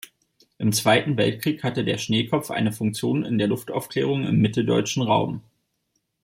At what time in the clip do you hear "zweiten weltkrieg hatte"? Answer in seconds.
0.73-1.83